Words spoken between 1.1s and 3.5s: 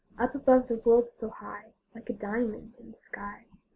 so high, Like a diamond in the sky.